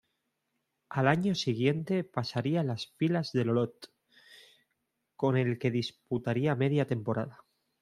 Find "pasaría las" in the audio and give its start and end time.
2.03-2.87